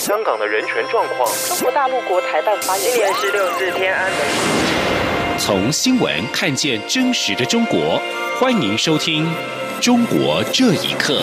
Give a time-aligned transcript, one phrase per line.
[0.00, 1.30] 香港的人权状况。
[1.46, 2.90] 中国大陆国台办发言。
[2.90, 4.20] 今年是六四天安门。
[5.36, 8.00] 从新闻看见真实的中国，
[8.38, 9.26] 欢迎收听
[9.78, 11.22] 《中国这一刻》。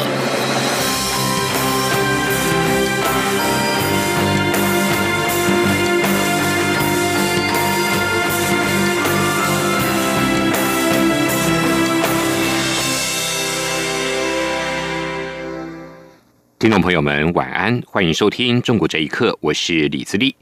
[16.60, 20.36] 听众朋友们，晚安，欢迎收听《中国这一刻》，我是李自立。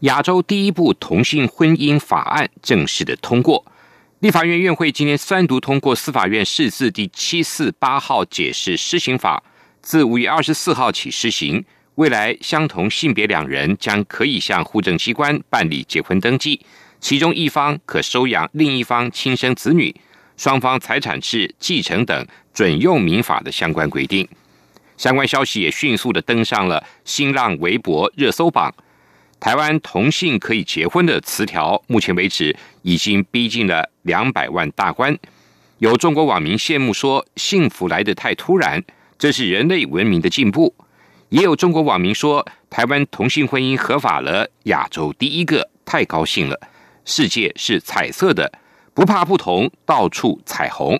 [0.00, 3.62] 亚洲第一部同性婚姻法案正式的通过，
[4.20, 9.42] 立法院院会今天三读通过司法院释字第七四八号解释施行法，
[9.82, 11.62] 自五月二十四号起施行。
[11.96, 16.58] 未来相同性别两人将可以向户政机关办理结婚登记，
[17.00, 19.94] 其中一方可收养另一方亲生子女，
[20.38, 24.26] 双方财产制、继承等准用民法的相关规定。
[24.98, 28.74] 相关消息也迅速的登上了新浪微博热搜榜。
[29.40, 35.16] 台湾同性可以结婚的词条，目前为止已经逼近了两百万大关。
[35.78, 38.82] 有中国网民羡慕说：“幸福来得太突然，
[39.16, 40.74] 这是人类文明的进步。”
[41.30, 46.58] 也有中国网民说：“台湾同性婚姻合法了，亚洲第一个，太高兴了！
[47.04, 48.50] 世界是彩色的，
[48.92, 50.98] 不怕不同，到处彩虹。”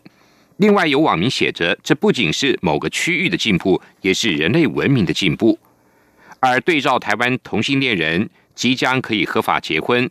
[0.58, 5.56] 另外有网民写着：“这不仅是某个区域的进步，也是人类文明的进步。”
[6.40, 10.10] 而对照台湾同性恋人即将可以合法结婚，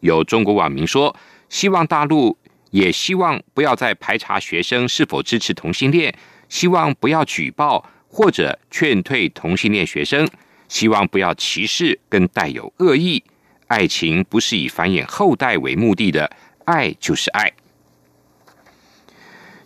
[0.00, 1.16] 有中国网民说
[1.48, 2.36] ：“希望大陆
[2.70, 6.14] 也希望不要再排查学生是否支持同性恋，
[6.50, 10.28] 希望不要举报或者劝退同性恋学生，
[10.68, 13.24] 希望不要歧视跟带有恶意。
[13.68, 16.30] 爱情不是以繁衍后代为目的的，
[16.66, 17.50] 爱就是爱。”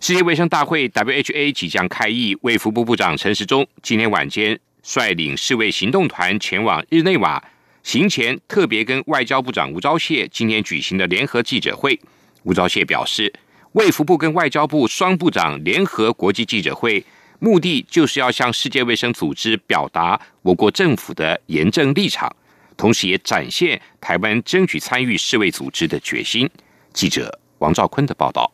[0.01, 7.43] 世界卫生大会 （WHA） 即将开议，卫福部部长陈时中今天晚间率领世卫行动团前往日内瓦，
[7.83, 11.99] 行前特别跟外交部长吴钊燮今天举行的联合记者会。
[12.41, 13.31] 吴钊燮表示，
[13.73, 17.05] 卫福部跟外交部双部长联合国际记者会，
[17.37, 22.35] 目的就是要向世界卫生组织表达我国政府的严正立场，
[22.75, 26.49] 同时也展现台湾争取参与世卫组织的决心。
[26.91, 28.51] 记者王兆坤的报道。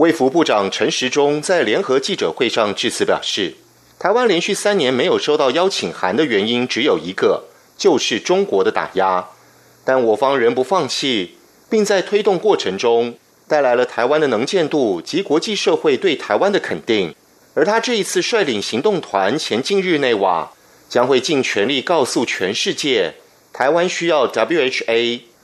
[0.00, 3.56] 卫福部长陈时中在联合记者会上致辞表示，
[3.98, 7.44] 台湾连续三年没有收到邀请函的原因只有一个，
[7.76, 9.26] 就是中国的打压。
[9.84, 11.34] 但我方仍不放弃，
[11.68, 13.16] 并在推动过程中
[13.46, 17.14] 带来了台湾的能见度及国际社会对台湾的肯定。
[17.52, 20.50] 而他这一次率领行动团前进日内瓦，
[20.88, 23.16] 将会尽全力告诉全世界，
[23.52, 25.34] 台湾需要 WHA，WHA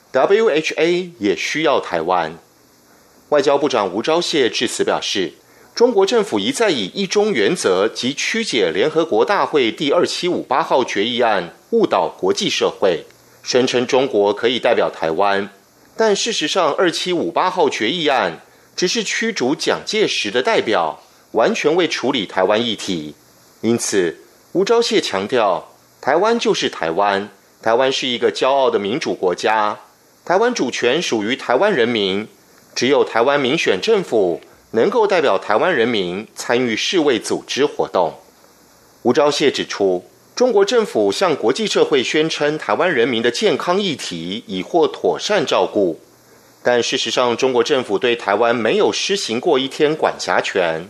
[1.19, 2.39] 也需要台湾。
[3.31, 5.32] 外交部长吴钊燮致辞表示，
[5.75, 13.04] 中国政府一再以一中原则及曲解联合国大会第二七五八号决议案，误导国际社会，
[13.42, 15.50] 声称中国可以代表台湾。
[15.97, 18.41] 但事实上，二七五八号决议案
[18.76, 23.16] 只是驱逐蒋介石的代表，完全未处理台湾议题。
[23.62, 24.19] 因此，
[24.53, 27.28] 吴钊燮强调，台湾就是台湾，
[27.60, 29.81] 台湾是一个骄傲的民主国家，
[30.25, 32.28] 台湾主权属于台湾人民。
[32.76, 34.42] 只有台湾民选政府
[34.72, 38.12] 能够代表台湾人民参与世卫组织活动。
[39.00, 40.04] 吴钊燮指出，
[40.34, 45.98] 中国政府向国际社会宣称台湾人民的健康议题已获妥善照顾，
[46.62, 50.86] 但事实上，中国政府对台湾没有施行过一天管辖权。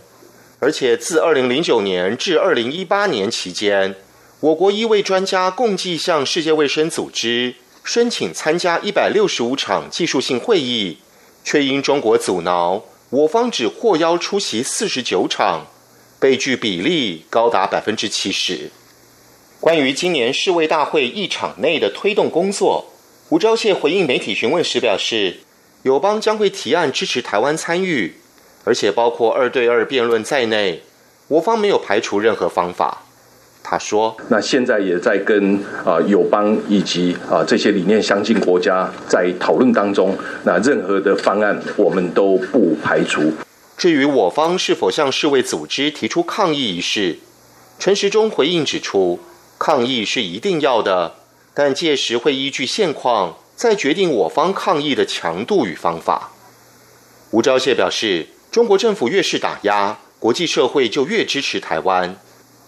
[0.59, 3.95] 而且，自二零零九年至二零一八年期间，
[4.41, 7.55] 我国一位专家共计向世界卫生组织
[7.85, 10.97] 申请参加一百六十五场技术性会议。
[11.49, 15.67] 却因中国阻挠，我方只获邀出席四十九场，
[16.19, 18.69] 被拒比例高达百分之七十。
[19.61, 22.87] 关于今年世卫大会一场内的推动工作，
[23.29, 25.37] 吴钊燮回应媒体询问时表示，
[25.83, 28.15] 友邦将会提案支持台湾参与，
[28.65, 30.83] 而且包括二对二辩论在内，
[31.29, 33.06] 我方没有排除任何方法。
[33.63, 40.17] 他说：“那现在也在跟啊友邦以及啊这些理念相近国家在讨论当中。
[40.45, 43.33] 那任何的方案我们都不排除。
[43.75, 47.17] 至于我方是否向世卫组织提出抗议一事，
[47.77, 49.19] 陈时中回应指出，
[49.59, 51.15] 抗议是一定要的，
[51.53, 56.31] 但届时会依据现况再决定我方抗议的强度与方法。”
[57.31, 62.15] 吴钊燮表示：“中国政府越是打压，国际社会就越支持台湾。”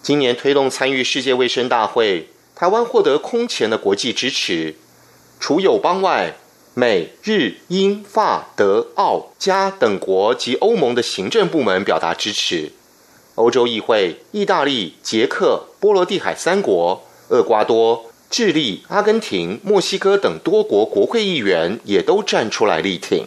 [0.02, 4.74] 今年推动参与世界卫生大会，台湾获得空前的国际支持。
[5.38, 6.36] 除友邦外，
[6.72, 12.72] 美、日、英、法、德、澳、加等国及欧盟的行政部门表达支持。
[13.34, 23.26] 欧洲议会、意大利、捷克、波罗的海三国厄瓜多、智利、阿根廷、墨西哥等多国国会议员也都站出来力挺。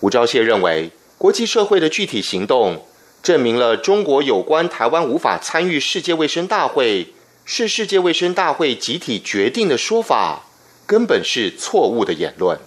[0.00, 2.86] 吴钊燮认为，国际社会的具体行动，
[3.22, 7.08] 证明了中国有关台湾无法参与世界卫生大会，
[7.44, 10.44] 是世界卫生大会集体决定的说法，
[10.86, 12.58] 根本是错误的言论。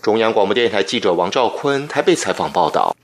[0.00, 2.96] 中央广播电台记者王兆坤台北采访报道。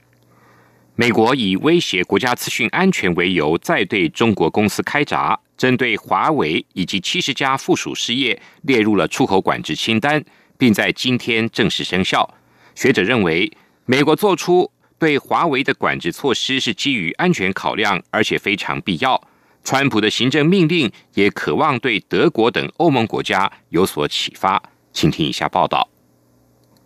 [0.95, 10.21] 美国以威胁国家资讯安全为由，再对中国公司开闸，针对华为以及七十家附属事业列入了出口管制清单，
[10.57, 12.29] 并在今天正式生效。
[12.75, 13.49] 学者认为，
[13.85, 14.69] 美国做出
[14.99, 19.19] 对华为的管制措施是基于安全考量，而且非常必要。
[19.63, 24.61] 川普的行政命令也渴望对德国等欧盟国家有所启发。
[24.91, 25.87] 请听以下报道。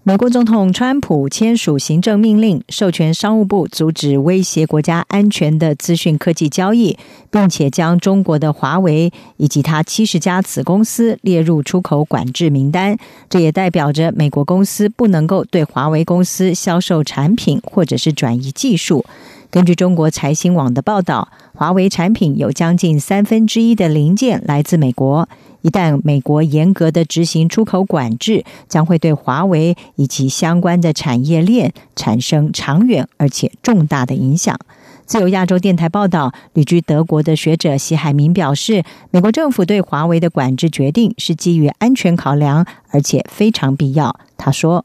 [0.06, 6.98] 美国总统川普签署行政命令，授权商务部阻止威胁国家安全的资讯科技交易，
[7.32, 12.98] 并且将中国的华为以及他七十家子公司列入出口管制名单。
[13.30, 19.06] 这也代表着美国公司不能够对华为公司销售产品或者是转移技术。
[19.54, 25.30] 根据中国财新网的报道，华为产品有将近三分之一的零件来自美国。
[25.62, 34.58] 一旦美国严格的执行出口管制，将会对华为以及相关的产业链产生长远而且重大的影响。
[35.06, 44.16] 自由亚洲电台报道，旅居德国的学者席海明表示，美国政府对华为的管制决定是基于安全考量，而且非常必要。
[44.36, 44.84] 他说：“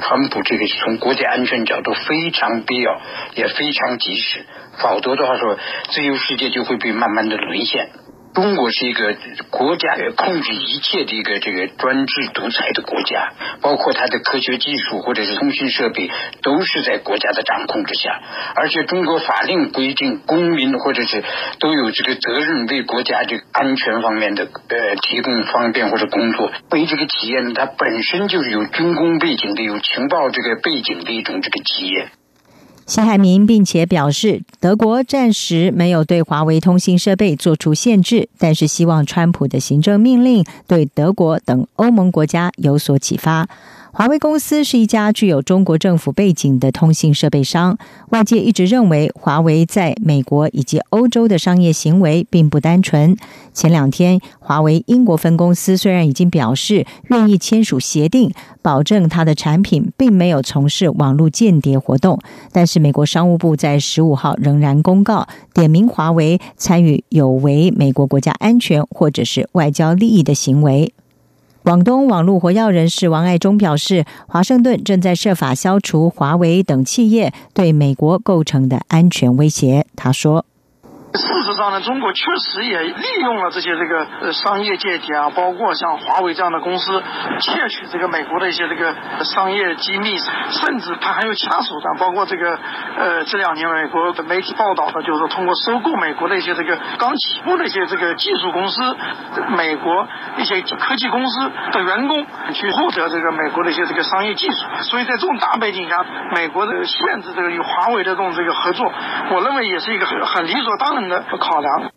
[0.00, 3.00] 川普这个是从国家安全角度非常必要，
[3.34, 4.44] 也非常及时，
[4.78, 5.58] 否则的话说，
[5.90, 7.90] 自由世界就会被慢慢的沦陷。”
[8.34, 9.16] 中国是一个
[9.50, 16.10] 国家控制一切的一个这个专制独裁的国家，包括它的科学技术或者是通讯设备
[16.42, 18.20] 都是在国家的掌控之下，
[18.56, 21.22] 而且中国法令规定公民或者是
[21.60, 26.50] 都有这个责任为国家这个安全方面的呃提供方便或者工作。
[26.72, 32.08] 为这个企业呢，它本身就是有军工背景的、有情报这个背景的一种这个企业。
[32.86, 43.48] 辛海明并且表示，德国暂时没有对华为通信设备做出限制，但是希望川普的行政命令对德国等欧盟国家有所启发。
[43.96, 47.78] 华为公司是一家具有中国政府背景的通信设备商。
[48.08, 53.16] 外界一直认为，华为在美国以及欧洲的商业行为并不单纯。
[53.52, 58.32] 前两天，华为英国分公司虽然已经表示愿意签署协定，
[58.62, 62.18] 保证它的产品并没有从事网络间谍活动，
[62.50, 70.93] 但是美国商务部在十五号仍然公告，点名华为参与有违美国国家安全或者是外交利益的行为。
[71.64, 79.86] 广东网络活跃人士王爱忠表示，华盛顿正在设法消除华为等企业对美国构成的安全威胁。
[79.96, 80.44] 他说。
[81.14, 87.02] 事实上呢，中国确实也利用了这些这个呃商业间谍啊，包括像华为这样的公司
[87.38, 90.18] 窃取这个美国的一些这个商业机密，
[90.50, 92.58] 甚至他还有其他手段，包括这个
[92.96, 98.96] 呃这两年美国的媒体报道的，就是通过收购美国的一些这个刚起步的一些这个技术公司，
[99.56, 100.08] 美国
[100.38, 104.66] 一些科技公司的员工去获得这个美国的一些这个商业技术。
[104.82, 108.92] 所以在这种大背景下，美国的限制这个与华为的这种这个合作，
[109.30, 111.03] 我认为也是一个很很理所当然。
[111.38, 111.92] 考量。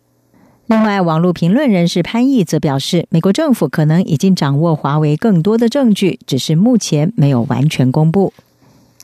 [0.66, 8.34] 另外，网络评论人士潘毅则表示，美国政府可能已经掌握华为更多的证据，只是目前没有完全公布。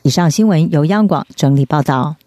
[0.03, 2.17] 以上新闻由央广整理报道。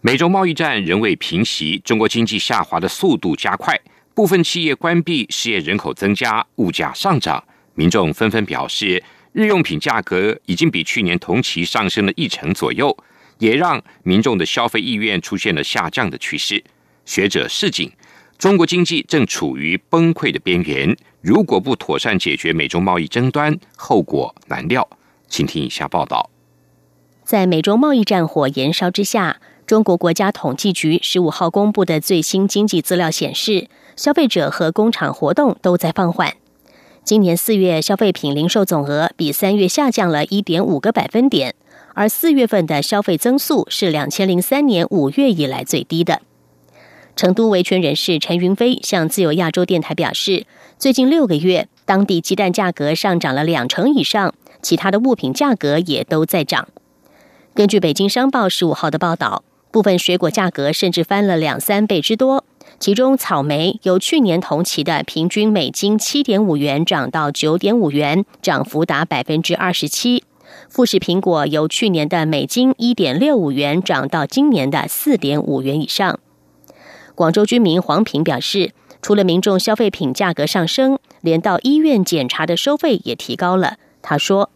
[0.00, 3.80] 美洲贸易战仍未平息，中国经济下滑的速度加快，
[4.14, 7.42] 部分企业关闭，失业人口增加，物价上涨，
[7.74, 9.02] 民众纷纷表示，
[9.32, 12.96] 日用品价格已经比去年同期上升了一成左右，
[13.38, 16.62] 也让民众的消费意愿出现了下降的趋势。
[17.04, 17.90] 学者示警，
[18.38, 20.96] 中国经济正处于崩溃的边缘。
[21.20, 24.86] 如果不妥善解决美中贸易争端，后果难料。
[25.28, 26.30] 请听以下报道：
[27.24, 36.34] 在美中贸易战火延烧之下，中国国家统计局十五号公布的最新经济资料显示，消费者和工厂活动都在放缓。
[37.02, 41.54] 今年四月消费品零售总额比三月下降了一点五个百分点，
[41.94, 46.20] 而四月份的消费增速是两千零三年五月以来最低的。
[47.16, 50.46] 成都维权人士陈云飞向自由亚洲电台表示，
[50.78, 56.66] 最近六个月，当地鸡蛋价格上涨了两成以上，其他的物品价格也都在涨。
[57.54, 62.44] 根据北京商报十五号的报道，部分水果价格甚至翻了两三倍之多，
[62.80, 70.24] 其中草莓由去年同期的平均每斤七点五元涨到九点五元，涨幅达百分之二十七；
[70.68, 76.18] 富士苹果由去年的每斤一点六五元涨到今年的四点五元以上。
[77.14, 83.74] 广州居民黄平表示，除了民众消费品价格上升，连到医院检查的收费也提高了。
[84.02, 84.50] 他说。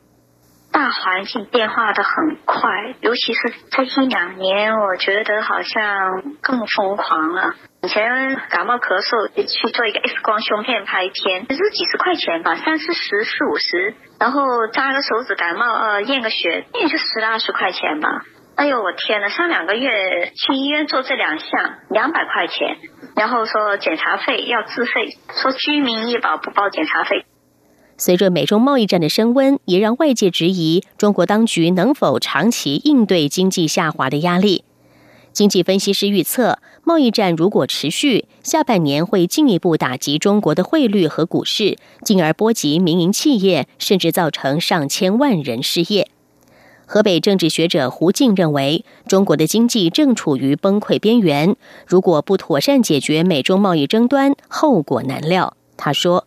[0.71, 2.61] 大环境变化的很快，
[3.00, 7.55] 尤其是最近两年，我觉得好像更疯狂了。
[7.83, 13.95] 以前感冒咳嗽去做一个 X 光胸片拍片，只是几十块钱吧，三四十、四五十。
[14.21, 18.23] 然后扎个手指感冒，呃，验个血，也就十来二十块钱吧。
[18.59, 21.47] 哎呦，我天呐，上两个月去医院做这两项，
[21.91, 22.77] 两百块钱。
[23.15, 27.25] 然后说检查费要自费，说居民医保不包检查费。
[27.97, 34.65] 随着美中贸易战的升温，也让外界质疑中国当局能否长期应对经济下滑的压力。
[35.33, 46.09] 经济分析师预测，贸易战如果持续，下半年会进一步打击中国的汇率和股市，进而波及民营企业，甚至造成上千万人失业。
[46.90, 51.54] 河北政治学者胡静认为，中国的经济正处于崩溃边缘，
[51.87, 55.52] 如果不妥善解决美中贸易争端，后果难料。
[55.76, 56.25] 他说。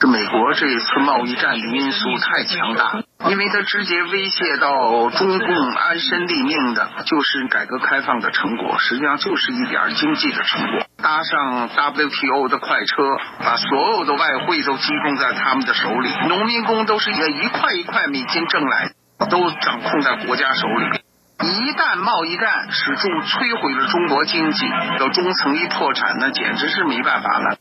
[0.00, 10.86] 这美国这一次贸易战的因素太强大，因为它直接威胁到中共安身立命的，就是改革开放的成果，实际上就是一点经济的成果。
[11.02, 13.02] 搭上 WTO 的快车，
[13.40, 18.94] 把所有的外汇都集中在他们的手里，农民工都是一一块一块美金挣来的，
[19.26, 21.00] 都掌控在国家手里。
[21.40, 24.66] 一旦贸易战使中摧毁了中国经济，
[24.98, 27.58] 到中层一破产，那简直是没办法了。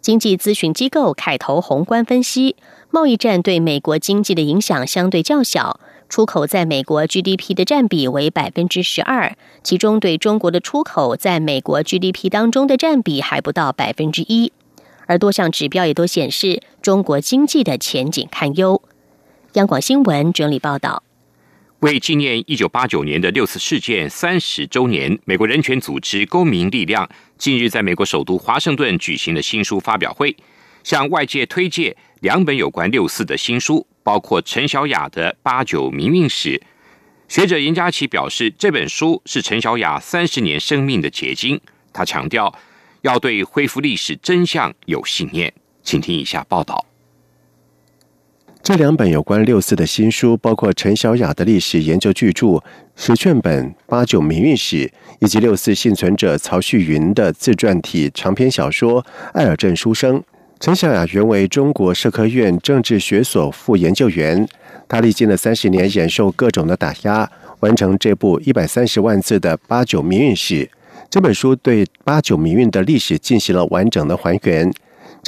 [0.00, 2.56] 经济咨询机构凯投宏观分析，
[2.90, 14.52] 贸易战对美国经济的影响相对较小，出口在美国 GDP 的占比为百分之十二，其中对中国的出口在美国 GDP 当中的占比还不到百分之一，
[15.06, 18.80] 而多项指标也都显示中国经济的前景堪忧。
[19.54, 21.02] 央广新闻整理报道。
[21.80, 30.36] 为纪念一九八九年的六次事件三十周年，美国人权组织公民力量近日在美国首都华盛顿举行了新书发表会，
[30.84, 36.50] 向外界推介两本有关六四的新书，包括陈小雅的《八九民运史》。
[37.26, 41.58] 学者严家琪表示，这本书是陈小雅三十年生命的结晶。
[41.92, 42.52] 他强调，
[43.00, 45.54] 要对恢复历史真相有信念。
[45.82, 46.87] 请听以下报道。
[48.68, 52.46] 这两本有关六四的新书，包括陈小雅的历史研究巨著
[52.96, 54.86] 《十卷本八九民运史》，
[55.20, 60.20] 以及六四幸存者曹旭云的自传体长篇小说《艾尔镇书生》。
[60.60, 64.46] 陈小雅原为中国社科院政治学所副研究员，
[64.86, 67.26] 他历经了三十年，忍受各种的打压，
[67.60, 70.66] 完成这部一百三十万字的《八九民运史》。
[71.08, 74.70] 这本书对八九民运的历史进行了完整的还原。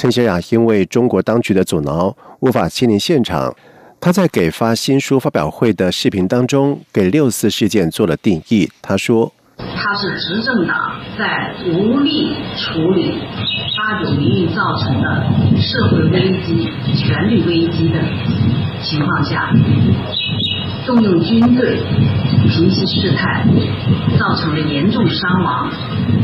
[0.01, 3.55] 陈小雅因为中国当局的阻挠，无法亲临现场。
[3.99, 8.67] 他在给发新书发表会的视频当中，给六四事件做了定义。
[8.81, 9.31] 他说
[9.77, 13.19] ：“他是执政党在无力处理
[13.77, 15.23] 八九民运造成的
[15.61, 16.67] 社会危机、
[16.97, 17.99] 权力危机的
[18.81, 19.51] 情况下，
[20.87, 21.77] 动用军队
[22.49, 23.45] 平息事态，
[24.17, 25.71] 造成了严重伤亡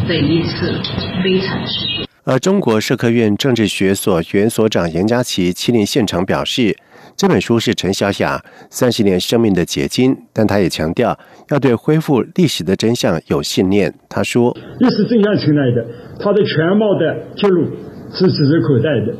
[0.07, 0.81] 的一次
[1.23, 6.75] 悲惨事件。”而中国社科院政治学所原所长严家琪亲临现场表示，
[7.15, 11.17] 这本书是陈小雅三十年生命的结晶，但他也强调
[11.51, 13.93] 要对恢复历史的真相有信念。
[14.09, 15.87] 他说：“历史真相存在的，
[16.19, 17.63] 它的全貌的揭露
[18.11, 19.15] 是指日可待的。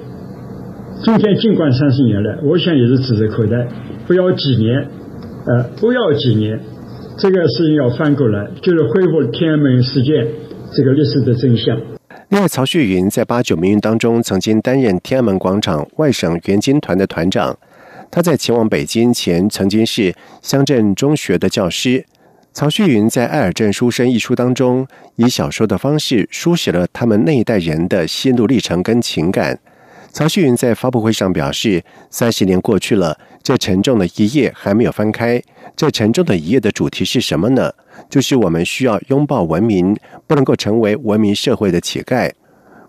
[1.05, 3.69] 今天尽管三十年了，我想也是指日可待。
[4.05, 4.85] 不要几年，
[5.45, 6.59] 呃，不要几年，
[7.17, 10.27] 这个事情要翻过来，就是恢复天安门事件
[10.73, 11.79] 这个历史的真相。”
[12.29, 17.57] 另外，曹旭云在八九民运当中曾经担任天安门广场外省援京团的团长。
[18.12, 22.05] 他在前往北京前，曾经是乡镇中学的教师。
[22.51, 29.57] 曹旭云在《艾尔镇书生》一书当中，以小说的方式书写了他们那一代人的心路历程跟情感。
[30.11, 35.41] 曹旭云在发布会上表示：“三十年过去了，这沉重的一页还没有翻开。
[35.75, 37.71] 这沉重的一页的主题是什么呢？
[38.09, 39.95] 就是我们需要拥抱文明，
[40.25, 42.31] 不能够成为文明社会的乞丐。”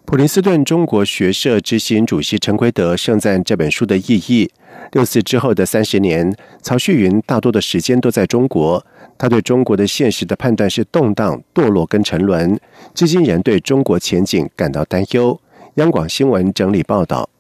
[0.07, 4.51] 普林斯顿中国学社执行主席陈奎德盛赞这本书的意义。
[4.93, 8.83] 六四之后的三十年，曹旭云大多的时间都在中国，
[9.19, 12.59] 他对中国的现实的判断是动荡、堕落跟沉沦，
[12.95, 15.39] 至今仍对中国前景感到担忧。
[15.79, 17.31] 央广新闻整理报道。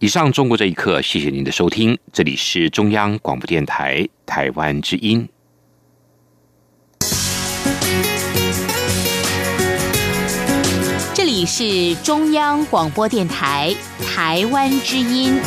[0.00, 5.28] 以上中国这一刻，谢谢您的收听，这里是中央广播电台台湾之音。
[11.14, 13.72] 这里是中央广播电台
[14.04, 15.38] 台湾之音。